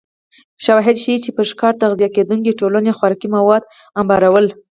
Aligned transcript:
شواهد 0.65 0.95
ښيي 1.03 1.17
چې 1.23 1.29
پر 1.35 1.45
ښکار 1.51 1.73
تغذیه 1.81 2.09
کېدونکې 2.15 2.57
ټولنې 2.59 2.91
خوراکي 2.97 3.27
مواد 3.35 3.63
انبارول 3.99 4.45